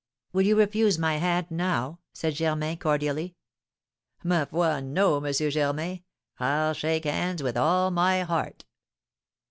"Will 0.33 0.41
you 0.41 0.57
refuse 0.57 0.97
my 0.97 1.17
hand 1.17 1.51
now?" 1.51 1.99
said 2.11 2.33
Germain, 2.33 2.79
cordially. 2.79 3.35
"Ma 4.23 4.45
foi! 4.45 4.79
no, 4.81 5.23
M. 5.23 5.31
Germain! 5.31 6.01
I'll 6.39 6.73
shake 6.73 7.03
hands 7.03 7.43
with 7.43 7.55
all 7.55 7.91
my 7.91 8.23
heart." 8.23 8.65